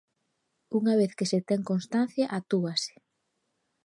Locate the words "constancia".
1.71-2.33